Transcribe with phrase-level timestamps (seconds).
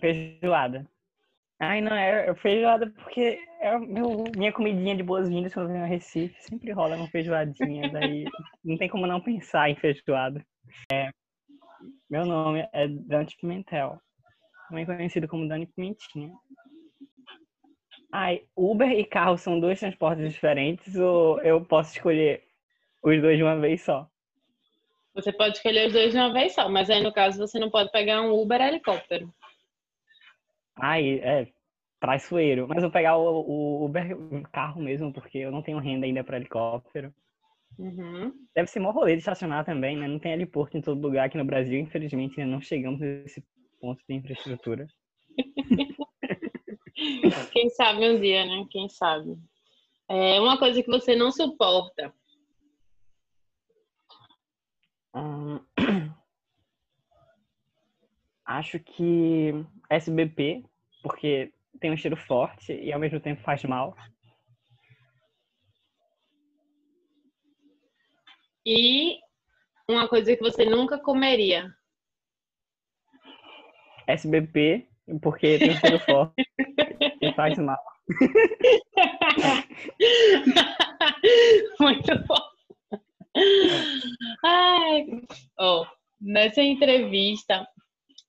[0.00, 0.86] Feijoada.
[1.58, 5.84] Ai, não, é, é feijoada porque é meu, minha comidinha de boas-vindas quando eu venho
[5.84, 6.42] a Recife.
[6.42, 8.24] Sempre rola uma feijoadinha, daí
[8.64, 10.44] não tem como não pensar em feijoada.
[10.90, 11.10] É,
[12.08, 14.00] meu nome é Dante Pimentel,
[14.68, 16.32] também conhecido como Dani Pimentinha.
[18.10, 22.42] Ai, Uber e carro são dois transportes diferentes ou eu posso escolher
[23.02, 24.08] os dois de uma vez só?
[25.14, 27.70] Você pode escolher os dois de uma vez só, mas aí no caso você não
[27.70, 29.32] pode pegar um Uber helicóptero.
[30.76, 31.46] Ai, é
[32.00, 32.66] traiçoeiro.
[32.66, 34.16] Mas eu vou pegar o, o Uber
[34.50, 37.14] carro mesmo, porque eu não tenho renda ainda para helicóptero.
[37.78, 38.32] Uhum.
[38.54, 40.08] Deve ser mó rolê de estacionar também, né?
[40.08, 41.78] Não tem heliporto em todo lugar aqui no Brasil.
[41.78, 43.44] Infelizmente, ainda não chegamos nesse
[43.80, 44.86] ponto de infraestrutura.
[47.52, 48.66] Quem sabe um dia, né?
[48.70, 49.38] Quem sabe.
[50.08, 52.12] É uma coisa que você não suporta.
[55.14, 55.60] Hum,
[58.44, 59.52] acho que
[59.90, 60.64] SBP,
[61.02, 63.96] porque tem um cheiro forte e ao mesmo tempo faz mal.
[68.64, 69.18] E
[69.88, 71.68] uma coisa que você nunca comeria.
[74.06, 74.86] SBP,
[75.20, 76.44] porque tem um cheiro forte
[77.20, 77.82] e faz mal.
[81.80, 82.50] Muito bom.
[84.44, 85.06] Ai.
[85.58, 85.84] Oh,
[86.20, 87.66] nessa entrevista,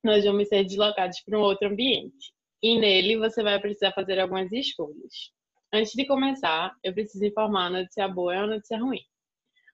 [0.04, 2.34] nós vamos ser deslocados para um outro ambiente.
[2.62, 5.32] E nele você vai precisar fazer algumas escolhas.
[5.74, 9.02] Antes de começar, eu preciso informar a notícia boa e a notícia ruim.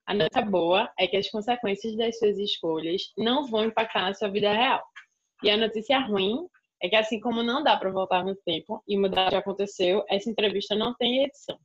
[0.06, 4.30] A notícia boa é que as consequências das suas escolhas não vão impactar na sua
[4.30, 4.82] vida real.
[5.42, 6.46] E a notícia ruim
[6.82, 10.04] é que assim como não dá para voltar no tempo e mudar o que aconteceu,
[10.08, 11.58] essa entrevista não tem edição.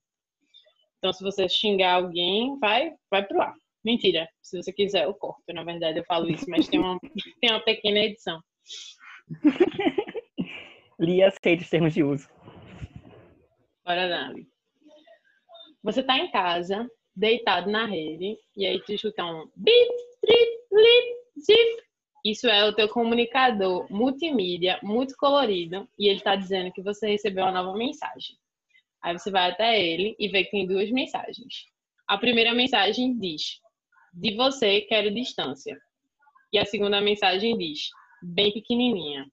[0.98, 3.54] Então, se você xingar alguém, vai, vai pro ar.
[3.84, 4.28] Mentira.
[4.42, 5.44] Se você quiser, eu corto.
[5.54, 6.98] Na verdade, eu falo isso, mas tem uma,
[7.42, 8.42] tem uma pequena edição.
[11.00, 12.30] Li e aceite os termos de uso.
[13.86, 14.34] Bora lá.
[15.84, 21.16] Você tá em casa, deitado na rede, e aí tu escuta um bip, trip, lip,
[21.40, 21.84] zip.
[22.26, 27.44] Isso é o teu comunicador multimídia, muito colorido, e ele está dizendo que você recebeu
[27.44, 28.38] uma nova mensagem.
[29.02, 31.66] Aí você vai até ele e vê que tem duas mensagens.
[32.08, 33.60] A primeira mensagem diz:
[34.14, 35.78] De você quero distância.
[36.54, 37.90] E a segunda mensagem diz:
[38.26, 39.26] Bem pequenininha.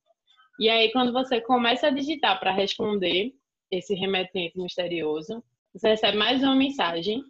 [0.59, 3.33] E aí, quando você começa a digitar para responder
[3.71, 5.43] esse remetente misterioso,
[5.73, 7.23] você recebe mais uma mensagem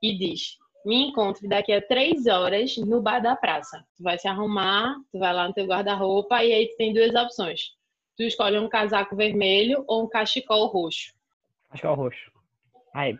[0.00, 0.56] e diz:
[0.86, 3.84] Me encontre daqui a três horas no bar da praça.
[3.96, 7.14] Tu vai se arrumar, tu vai lá no teu guarda-roupa e aí tu tem duas
[7.14, 7.72] opções.
[8.16, 11.12] Tu escolhe um casaco vermelho ou um cachecol roxo.
[11.70, 12.30] Cachecol roxo.
[12.94, 13.18] Aí.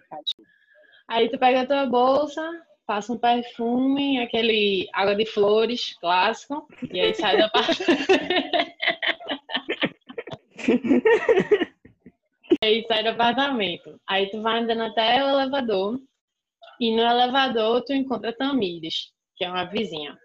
[1.09, 2.43] Aí tu pega a tua bolsa,
[2.89, 7.85] passa um perfume, aquele água de flores clássico, e aí sai da parte.
[12.65, 14.01] aí sai do apartamento.
[14.09, 16.01] Aí tu vai andando até o elevador.
[16.81, 20.17] E no elevador tu encontra Tamires, que é uma vizinha.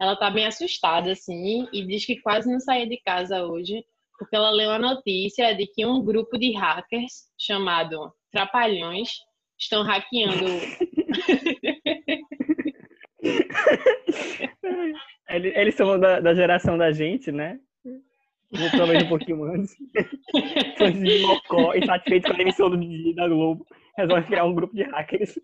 [0.00, 3.84] Ela tá bem assustada, assim, e diz que quase não saiu de casa hoje,
[4.18, 9.20] porque ela leu a notícia de que um grupo de hackers chamado Trapalhões
[9.56, 10.46] estão hackeando.
[15.32, 17.58] Eles são da, da geração da gente, né?
[18.76, 19.74] talvez um pouquinho antes.
[20.76, 23.66] Fãs de Mocó, insatisfeitos com a emissão do dia da Globo,
[23.96, 25.38] resolvem criar um grupo de hackers.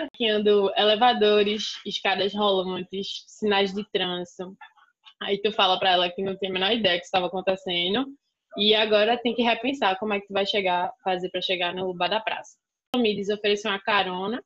[0.00, 4.56] Hackeando elevadores, escadas rolantes, sinais de trânsito.
[5.20, 8.06] Aí tu fala para ela que não tem a menor ideia do que estava acontecendo
[8.56, 11.92] e agora tem que repensar como é que tu vai chegar, fazer para chegar no
[11.94, 12.56] bar da praça.
[12.94, 14.42] A Miris ofereceu uma carona,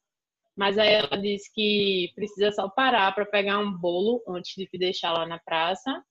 [0.60, 4.76] mas aí ela disse que precisa só parar para pegar um bolo antes de te
[4.76, 6.04] deixar lá na praça.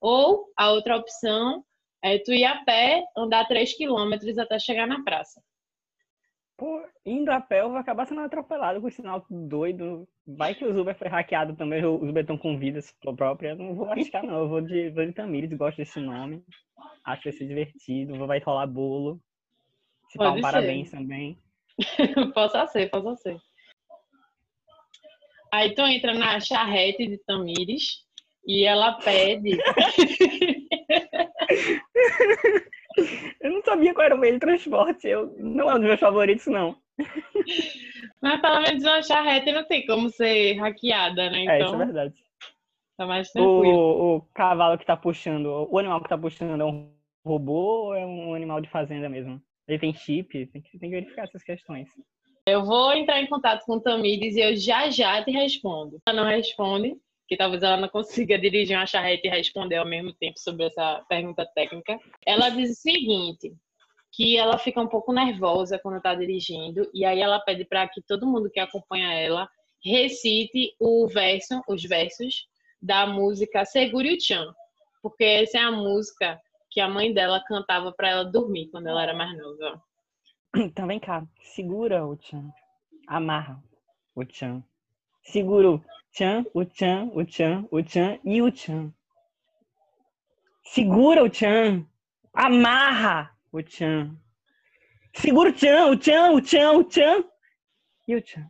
[0.00, 1.64] Ou a outra opção
[2.00, 5.42] é tu ir a pé, andar 3 quilômetros até chegar na praça.
[6.56, 10.06] Pô, indo a pé eu vou acabar sendo atropelado com o sinal doido.
[10.24, 13.58] Vai que o Uber foi hackeado também, os Uber estão com vidas próprias.
[13.58, 14.38] Não vou arriscar, não.
[14.38, 16.44] Eu vou de, vou de Tamires, gosto desse nome.
[17.04, 18.24] Acho que vai ser divertido.
[18.24, 19.20] Vai rolar bolo.
[20.10, 21.36] Se pode um parabéns também.
[22.32, 23.40] possa ser, possa ser.
[25.52, 28.04] Aí tu entra na charrete de Tamires
[28.46, 29.58] e ela pede.
[33.40, 35.06] Eu não sabia qual era o meio de transporte.
[35.06, 36.76] Eu, não é um dos meus favoritos, não.
[38.22, 41.42] Mas pelo menos uma charrete não tem como ser hackeada, né?
[41.42, 42.14] Então, é, isso é então, verdade.
[42.96, 43.76] Tá mais tranquilo.
[43.76, 46.90] O, o cavalo que tá puxando, o animal que tá puxando é um
[47.24, 49.40] robô ou é um animal de fazenda mesmo?
[49.68, 50.46] Ele tem chip?
[50.46, 51.88] Tem que, tem que verificar essas questões.
[52.48, 56.00] Eu vou entrar em contato com o Tamires e eu já já te respondo.
[56.06, 56.96] Ela não responde,
[57.26, 61.04] que talvez ela não consiga dirigir uma charrete e responder ao mesmo tempo sobre essa
[61.08, 61.98] pergunta técnica.
[62.24, 63.52] Ela diz o seguinte,
[64.12, 68.00] que ela fica um pouco nervosa quando está dirigindo e aí ela pede para que
[68.00, 69.48] todo mundo que acompanha ela
[69.84, 72.46] recite o verso, os versos
[72.80, 74.54] da música Segure o Chan,
[75.02, 76.40] porque essa é a música
[76.70, 79.82] que a mãe dela cantava para ela dormir quando ela era mais nova.
[80.64, 82.50] Então vem cá, segura o Chan,
[83.06, 83.62] amarra
[84.14, 84.64] o Chan,
[85.22, 88.90] segura o Chan, o Chan, o Chan, o Chan e o Chan.
[90.64, 91.86] Segura o Chan,
[92.32, 94.16] amarra o Chan.
[95.14, 97.24] Segura o Chan, o Chan, o Chan, o Chan
[98.08, 98.48] e o Chan.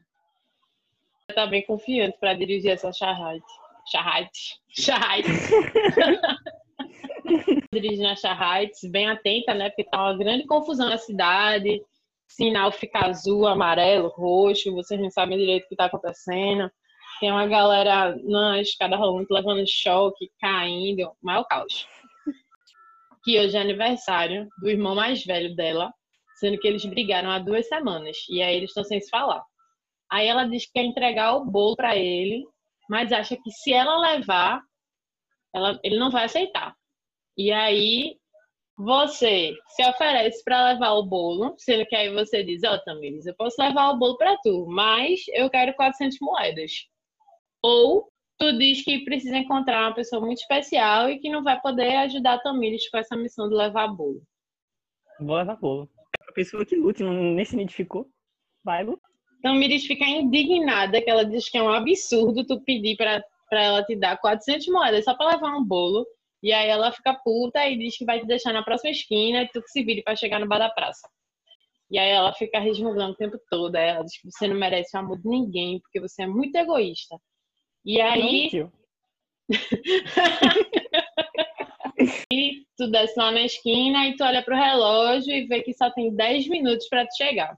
[1.34, 3.44] Tá bem confiante para dirigir essa charrete.
[3.90, 4.60] Charrete.
[4.68, 5.28] Charrete.
[7.72, 9.70] Dirigindo a charrete, bem atenta, né?
[9.70, 11.82] Porque tá uma grande confusão na cidade.
[12.28, 16.70] Sinal fica azul, amarelo, roxo, vocês não sabem direito o que tá acontecendo.
[17.20, 21.86] Tem uma galera na escada rolante levando choque, caindo, maior caos
[23.26, 25.92] que hoje é aniversário do irmão mais velho dela,
[26.38, 29.42] sendo que eles brigaram há duas semanas e aí eles estão sem se falar.
[30.08, 32.46] Aí ela diz que quer entregar o bolo para ele,
[32.88, 34.62] mas acha que se ela levar,
[35.52, 36.72] ela, ele não vai aceitar.
[37.36, 38.16] E aí
[38.76, 43.26] você se oferece para levar o bolo, sendo que aí você diz: Ó, oh, Tamires,
[43.26, 46.72] eu posso levar o bolo para tu, mas eu quero 400 moedas.
[47.62, 51.96] Ou tu diz que precisa encontrar uma pessoa muito especial e que não vai poder
[51.96, 54.22] ajudar a Tamires com essa missão de levar bolo.
[55.18, 55.88] Vou levar bolo.
[56.28, 58.06] A pessoa que lute nem se identificou,
[58.62, 59.10] vai lutar.
[59.42, 63.96] Tamires fica indignada que ela diz que é um absurdo tu pedir para ela te
[63.96, 66.06] dar 400 moedas só para levar um bolo.
[66.42, 69.48] E aí ela fica puta e diz que vai te deixar na próxima esquina e
[69.48, 71.08] tu que se vire para chegar no bar da praça.
[71.90, 73.76] E aí ela fica resmungando o tempo todo.
[73.76, 76.56] Aí ela diz que você não merece o amor de ninguém porque você é muito
[76.56, 77.16] egoísta.
[77.84, 78.50] E aí.
[82.32, 85.88] e tu desce lá na esquina e tu olha pro relógio e vê que só
[85.90, 87.56] tem 10 minutos para te chegar.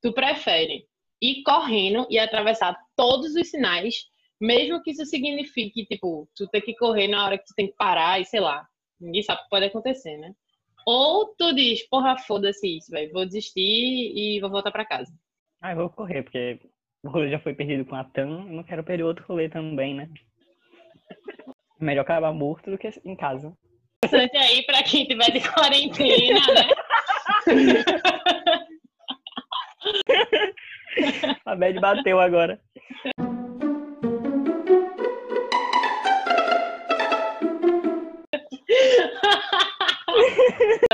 [0.00, 0.86] Tu prefere
[1.20, 4.06] ir correndo e atravessar todos os sinais,
[4.40, 7.76] mesmo que isso signifique, tipo, tu ter que correr na hora que tu tem que
[7.76, 8.66] parar e sei lá.
[9.00, 10.32] Ninguém sabe o que pode acontecer, né?
[10.86, 13.12] Ou tu diz, porra, foda-se isso, velho.
[13.12, 15.12] Vou desistir e vou voltar para casa.
[15.60, 16.60] Ah, eu vou correr, porque
[17.02, 19.94] o rolê já foi perdido com a TAM, eu não quero perder outro rolê também,
[19.94, 20.08] né?
[21.80, 23.52] Melhor acabar morto do que em casa.
[24.04, 26.68] Interessante aí pra quem tiver de quarentena, né?
[31.44, 32.60] a Bad bateu agora.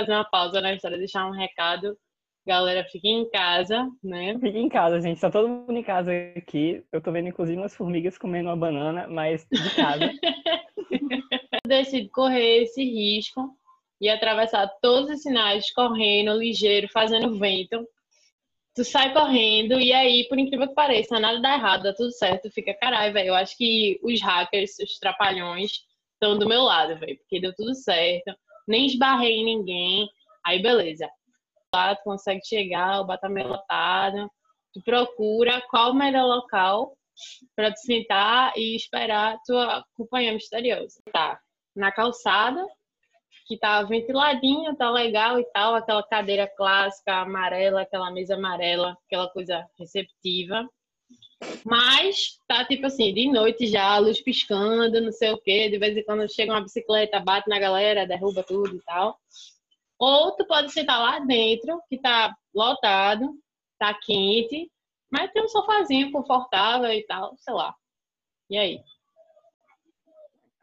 [0.03, 1.97] Fazer uma pausa na história, deixar um recado
[2.45, 4.37] Galera, fiquem em casa, né?
[4.41, 5.21] Fiquem em casa, gente.
[5.21, 6.85] Tá todo mundo em casa aqui.
[6.91, 10.11] Eu tô vendo, inclusive, umas formigas comendo uma banana, mas de casa.
[11.65, 13.57] Decide correr esse risco
[14.01, 17.87] e atravessar todos os sinais correndo, ligeiro, fazendo vento.
[18.75, 22.51] Tu sai correndo e aí, por incrível que pareça, nada dá errado, dá tudo certo.
[22.51, 23.29] Fica, caralho, velho.
[23.29, 25.71] Eu acho que os hackers, os trapalhões,
[26.15, 27.17] estão do meu lado, velho.
[27.19, 28.35] Porque deu tudo certo.
[28.67, 30.09] Nem esbarrei em ninguém.
[30.45, 31.09] Aí, beleza
[31.75, 34.31] lá, tu consegue chegar, o bar tá meio lotado,
[34.73, 36.97] tu procura qual o melhor local
[37.57, 41.01] para tu sentar e esperar tua companhia misteriosa.
[41.13, 41.41] Tá
[41.75, 42.67] na calçada,
[43.47, 49.29] que tá ventiladinha, tá legal e tal, aquela cadeira clássica amarela, aquela mesa amarela, aquela
[49.31, 50.69] coisa receptiva.
[51.65, 55.97] Mas tá tipo assim, de noite já, luz piscando, não sei o quê, de vez
[55.97, 59.19] em quando chega uma bicicleta, bate na galera, derruba tudo e tal.
[59.99, 63.39] Ou tu pode sentar lá dentro, que tá lotado,
[63.79, 64.71] tá quente,
[65.11, 67.75] mas tem um sofazinho confortável e tal, sei lá.
[68.51, 68.81] E aí?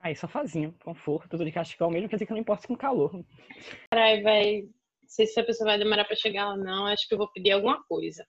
[0.01, 3.11] Aí, sofazinho, conforto, tudo de cachecol mesmo, quer dizer que eu não importo com calor.
[3.91, 7.13] Caralho, velho, não sei se a pessoa vai demorar pra chegar ou não, acho que
[7.13, 8.25] eu vou pedir alguma coisa.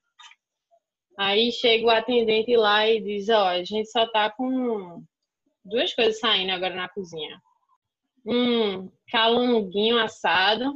[1.21, 5.05] Aí chega o atendente lá e diz, ó, a gente só tá com
[5.63, 7.39] duas coisas saindo agora na cozinha.
[8.25, 10.73] Um calunguinho assado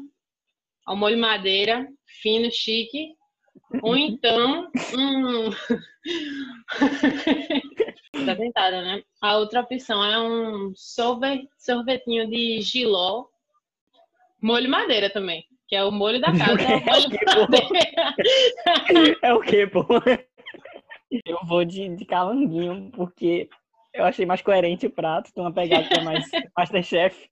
[0.85, 1.89] ao molho madeira,
[2.21, 3.15] fino, chique.
[3.83, 5.49] Ou então, um.
[8.27, 9.03] tá tentada, né?
[9.23, 13.25] A outra opção é um sorvet, sorvetinho de giló,
[14.43, 16.61] molho madeira também, que é o molho da casa.
[19.23, 19.87] É, o é o que, pô?
[21.25, 23.49] Eu vou de, de calanguinho, porque
[23.95, 26.25] eu achei mais coerente o prato, tem uma pegada que é mais
[26.57, 27.29] Masterchef.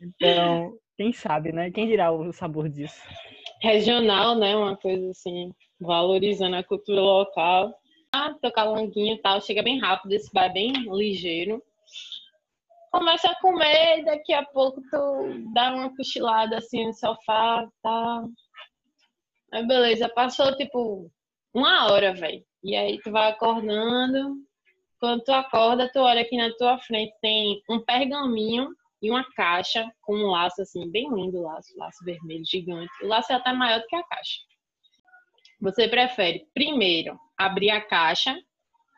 [0.00, 1.70] Então, quem sabe, né?
[1.70, 3.00] Quem dirá o sabor disso?
[3.60, 4.56] Regional, né?
[4.56, 7.74] Uma coisa assim, valorizando a cultura local.
[8.40, 11.62] tocar languinho e tal, chega bem rápido, esse bar é bem ligeiro.
[12.92, 18.24] Começa a comer e daqui a pouco tu dá uma cochilada assim no sofá, tá?
[19.52, 21.10] Aí beleza, passou tipo
[21.56, 22.44] uma hora, velho.
[22.62, 24.36] E aí tu vai acordando.
[25.00, 28.68] Quando tu acorda, tu olha aqui na tua frente, tem um pergaminho
[29.00, 32.92] e uma caixa com um laço assim, bem lindo laço, laço vermelho gigante.
[33.02, 34.40] O laço é até maior do que a caixa.
[35.60, 38.36] Você prefere primeiro abrir a caixa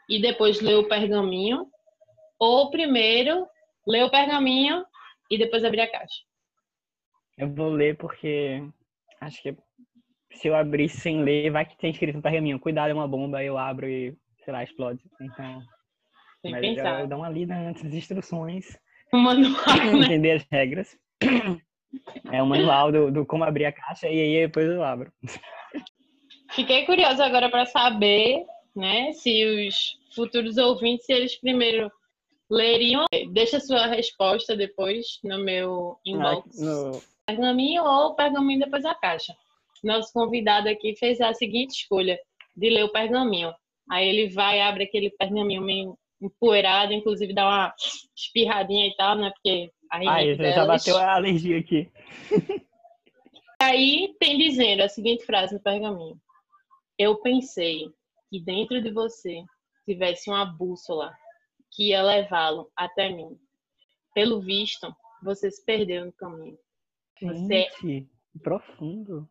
[0.09, 1.67] e depois ler o pergaminho
[2.41, 3.47] ou primeiro
[3.87, 4.85] ler o pergaminho
[5.31, 6.23] e depois abrir a caixa?
[7.37, 8.63] Eu vou ler porque
[9.21, 9.57] acho que
[10.33, 13.43] se eu abrir sem ler, vai que tem escrito no pergaminho, cuidado, é uma bomba,
[13.43, 15.03] eu abro e, sei lá, explode.
[15.21, 15.63] Então,
[16.43, 17.01] Tem que mas eu, pensar.
[17.01, 18.79] eu dou uma lida antes das instruções,
[19.13, 19.53] O manual,
[19.99, 20.05] né?
[20.05, 20.97] entender as regras.
[22.31, 25.11] É o manual do, do como abrir a caixa e aí depois eu abro.
[26.53, 28.45] Fiquei curiosa agora para saber,
[28.77, 31.91] né, se os futuros ouvintes, eles primeiro
[32.51, 36.61] leriam, deixa sua resposta depois no meu inbox.
[36.61, 39.35] No- Pergaminho ou pergaminho depois da caixa.
[39.85, 42.19] Nosso convidado aqui fez a seguinte escolha
[42.57, 43.53] de ler o pergaminho.
[43.91, 47.75] Aí ele vai, abre aquele pergaminho meio empoeirado, inclusive dá uma
[48.17, 49.31] espirradinha e tal, né?
[49.31, 51.91] Porque a Ai, rinite já, bateu a alergia aqui.
[53.61, 56.21] Aí tem dizendo a seguinte frase no pergaminho.
[56.99, 57.89] Eu pensei
[58.31, 59.43] que dentro de você
[59.85, 61.13] tivesse uma bússola
[61.73, 63.37] que ia levá-lo até mim.
[64.15, 66.59] Pelo visto, você se perdeu no caminho.
[67.21, 69.29] Você- Gente, que profundo.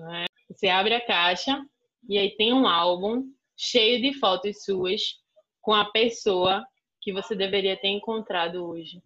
[0.00, 0.26] Né?
[0.48, 1.62] Você abre a caixa
[2.08, 3.24] e aí tem um álbum
[3.56, 5.00] cheio de fotos suas
[5.60, 6.64] com a pessoa
[7.00, 9.00] que você deveria ter encontrado hoje.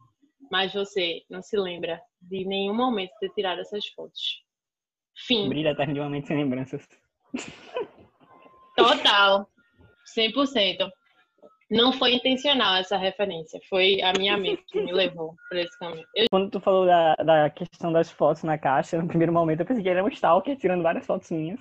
[0.50, 4.42] Mas você não se lembra de nenhum momento ter tirado essas fotos.
[5.26, 5.48] Fim.
[5.48, 6.86] Brilha eternamente sem lembranças.
[8.76, 9.48] Total.
[10.16, 10.90] 100%.
[11.74, 13.60] Não foi intencional essa referência.
[13.68, 16.06] Foi a minha mente que me levou por esse caminho.
[16.14, 19.66] Eu Quando tu falou da, da questão das fotos na caixa, no primeiro momento eu
[19.66, 21.60] pensei que ele era um stalker tirando várias fotos minhas.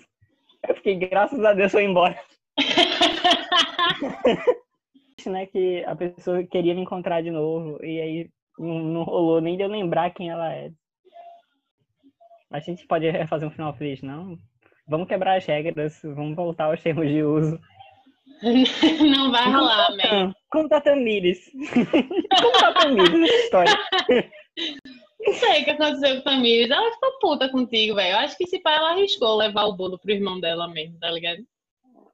[0.67, 2.15] Eu fiquei, graças a Deus, foi embora.
[5.25, 8.29] né, que a pessoa queria me encontrar de novo e aí
[8.59, 10.69] não, não rolou nem de eu lembrar quem ela é.
[12.51, 14.37] A gente pode fazer um final feliz, não?
[14.87, 17.59] Vamos quebrar as regras, vamos voltar aos termos de uso.
[19.09, 19.89] Não vai rolar.
[20.03, 21.49] Ah, Como tá Tamires?
[22.41, 23.79] Como tá Tamires essa história?
[25.25, 26.69] Não sei o que aconteceu com a Tamires.
[26.69, 28.13] Ela ficou puta contigo, velho.
[28.13, 31.09] Eu acho que esse pai ela arriscou levar o bolo pro irmão dela mesmo, tá
[31.09, 31.39] ligado?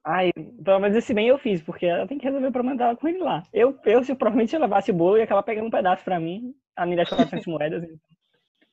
[0.06, 0.32] Ai,
[0.64, 3.08] pelo menos esse bem eu fiz, porque ela tem que resolver o problema dela com
[3.08, 3.44] ele lá.
[3.52, 6.54] Eu, eu se provavelmente eu levasse o bolo, ia acabar pegando um pedaço pra mim,
[6.76, 7.84] a me das 400 moedas.
[7.84, 7.98] Então.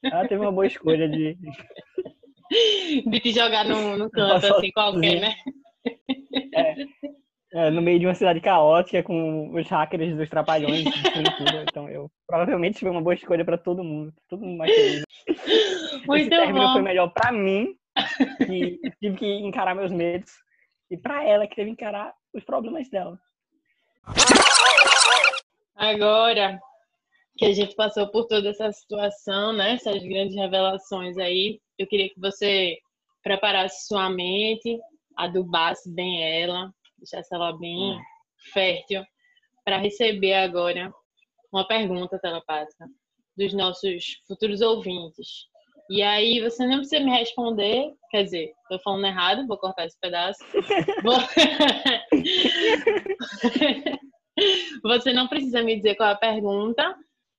[0.04, 1.36] Ela teve uma boa escolha de.
[3.06, 5.34] De te jogar no, no canto, assim, qualquer, né?
[6.54, 6.74] é,
[7.70, 10.86] no meio de uma cidade caótica com os hackers dos trapalhões tudo.
[11.68, 14.12] Então eu provavelmente foi uma boa escolha pra todo mundo.
[14.28, 15.02] Todo mundo mais feliz.
[15.26, 16.82] Esse Muito término foi bom.
[16.82, 17.74] melhor pra mim,
[18.46, 20.32] que tive que encarar meus medos,
[20.90, 23.18] e pra ela, que teve que encarar os problemas dela.
[25.74, 26.60] Agora
[27.36, 29.72] que a gente passou por toda essa situação, né?
[29.74, 32.78] Essas grandes revelações aí, eu queria que você
[33.22, 34.78] preparasse sua mente,
[35.16, 37.98] adubasse bem ela, deixasse ela bem
[38.52, 39.02] fértil,
[39.64, 40.92] para receber agora
[41.52, 42.86] uma pergunta telepática
[43.36, 45.46] dos nossos futuros ouvintes.
[45.90, 49.98] E aí você não precisa me responder, quer dizer, tô falando errado, vou cortar esse
[50.00, 50.38] pedaço.
[51.02, 51.14] Vou-
[54.82, 56.94] Você não precisa me dizer qual é a pergunta,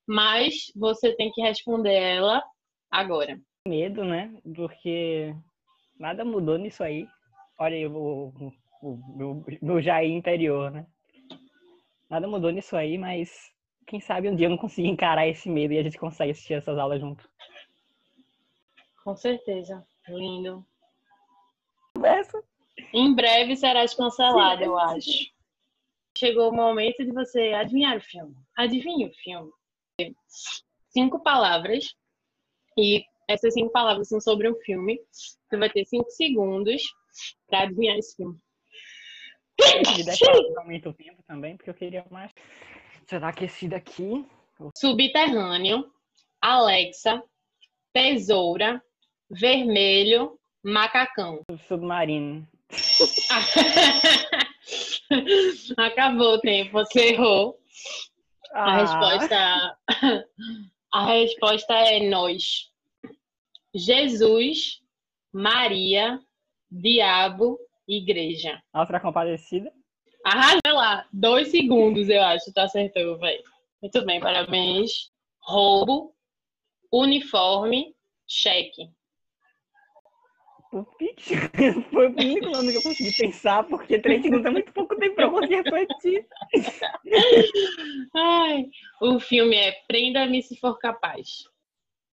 [0.07, 2.43] mas você tem que responder ela
[2.89, 3.39] agora.
[3.67, 4.33] medo, né?
[4.55, 5.33] Porque
[5.99, 7.07] nada mudou nisso aí.
[7.59, 8.31] Olha aí o,
[8.81, 10.85] o, o meu, meu Jair interior, né?
[12.09, 13.51] Nada mudou nisso aí, mas
[13.85, 16.53] quem sabe um dia eu não consigo encarar esse medo e a gente consegue assistir
[16.53, 17.27] essas aulas junto.
[19.03, 19.85] Com certeza.
[20.07, 20.65] Lindo.
[21.95, 22.43] Conversa.
[22.93, 25.31] Em breve serás cancelada, eu acho.
[26.17, 28.35] Chegou o momento de você adivinhar o filme.
[28.55, 29.51] Adivinhe o filme.
[30.89, 31.95] Cinco palavras.
[32.77, 34.99] E essas cinco palavras são sobre um filme.
[35.11, 36.81] Você vai ter cinco segundos
[37.47, 38.37] para adivinhar esse filme.
[39.59, 42.31] Se der pra aumentar o tempo também, porque eu queria mais.
[43.75, 44.25] Aqui.
[44.75, 45.91] Subterrâneo,
[46.41, 47.23] Alexa,
[47.93, 48.81] Tesoura,
[49.29, 51.43] Vermelho, Macacão.
[51.67, 52.47] Submarino.
[55.77, 57.57] Acabou o tempo, você errou.
[58.51, 59.77] A Ah, resposta,
[60.93, 62.69] a resposta é nós.
[63.73, 64.81] Jesus,
[65.31, 66.19] Maria,
[66.69, 67.57] Diabo,
[67.87, 68.61] Igreja.
[68.73, 69.71] Outra compadecida.
[70.25, 71.07] Arrasa lá.
[71.11, 72.51] Dois segundos, eu acho.
[72.53, 73.43] Tu acertou, velho.
[73.81, 75.11] Muito bem, parabéns.
[75.39, 76.13] Roubo,
[76.91, 77.95] uniforme,
[78.27, 78.89] cheque.
[81.91, 85.15] Foi o único nome que eu consegui pensar, porque três segundos é muito pouco tempo
[85.15, 86.27] pra conseguir refletir.
[88.13, 88.65] Ai,
[89.01, 91.45] o filme é Prenda-me se for capaz.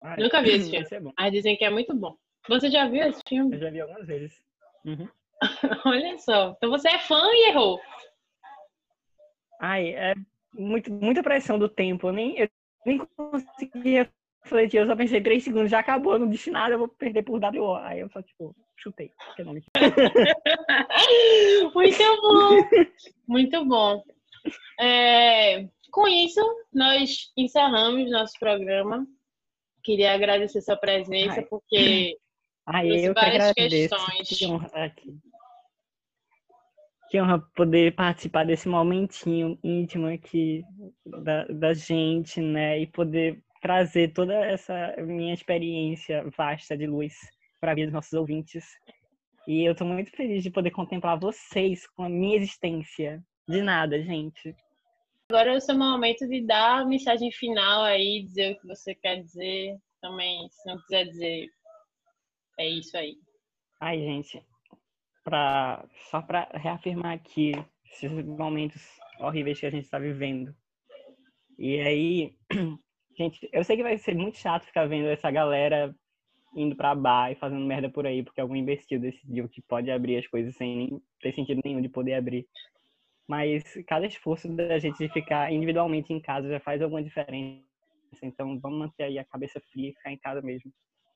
[0.04, 1.10] Ai, Nunca vi esse filme.
[1.10, 1.13] É.
[1.18, 2.18] Mas dizem que é muito bom.
[2.50, 3.56] Você já viu esse filme?
[3.56, 4.38] Eu já vi algumas vezes.
[4.84, 5.08] Uhum.
[5.86, 6.53] Olha só.
[6.57, 7.79] Então você é fã e errou.
[9.60, 10.13] Ai, é
[10.53, 12.07] muito, muita pressão do tempo.
[12.07, 12.50] Eu nem, eu
[12.86, 14.07] nem consegui
[14.43, 14.79] refletir.
[14.79, 17.75] Eu só pensei, três segundos, já acabou, não disse nada, eu vou perder por WO.
[17.75, 19.12] Aí eu só, tipo, chutei.
[19.36, 19.43] Que.
[21.74, 22.55] Muito bom.
[23.27, 24.03] Muito bom.
[24.79, 26.41] É, com isso,
[26.74, 29.05] nós encerramos nosso programa.
[29.83, 31.45] Queria agradecer sua presença, Ai.
[31.45, 32.17] porque
[32.65, 33.95] Ai, eu que várias agradeço.
[33.95, 34.29] questões.
[34.29, 35.19] Que honra aqui.
[37.12, 40.63] Que honra poder participar desse momentinho íntimo aqui
[41.06, 42.80] da, da gente, né?
[42.80, 47.13] E poder trazer toda essa minha experiência vasta de luz
[47.60, 48.65] para a vida dos nossos ouvintes.
[49.46, 53.22] E eu tô muito feliz de poder contemplar vocês com a minha existência.
[53.46, 54.56] De nada, gente.
[55.30, 58.96] agora é o seu momento de dar a mensagem final aí, dizer o que você
[58.96, 59.77] quer dizer.
[60.01, 61.48] Também, se não quiser dizer,
[62.58, 63.18] é isso aí.
[63.82, 64.41] Ai, gente,
[66.10, 67.51] só para reafirmar aqui
[67.86, 68.82] esses momentos
[69.20, 70.56] horríveis que a gente está vivendo.
[71.58, 72.36] E aí,
[73.18, 75.96] gente, eu sei que vai ser muito chato ficar vendo essa galera
[76.56, 80.18] indo pra bar e fazendo merda por aí, porque algum imbecil decidiu que pode abrir
[80.18, 82.48] as coisas sem nem ter sentido nenhum de poder abrir.
[83.28, 87.63] Mas cada esforço da gente de ficar individualmente em casa já faz alguma diferença.
[88.22, 90.72] Então vamos manter aí a cabeça fria e ficar em casa mesmo.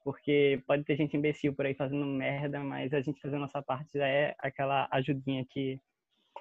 [0.06, 3.64] Porque pode ter gente imbecil por aí fazendo merda, mas a gente fazendo a nossa
[3.64, 5.82] parte já é aquela ajudinha que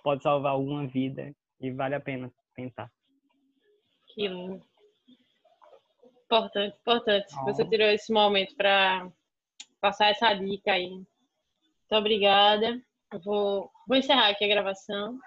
[0.02, 2.92] pode salvar alguma vida e vale a pena tentar.
[4.08, 4.62] Que lindo.
[6.26, 7.34] Importante, importante.
[7.44, 9.10] Você tirou esse momento para
[9.80, 10.90] passar essa dica aí.
[10.90, 11.06] Muito
[11.92, 12.78] obrigada.
[13.10, 15.18] Eu vou, vou encerrar aqui a gravação.